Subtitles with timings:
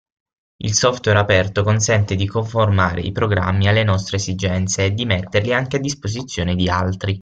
[0.55, 5.77] Il software aperto consente di conformare i programmi alle nostre esigenze e di metterli anche
[5.77, 7.19] a disposizione di altri.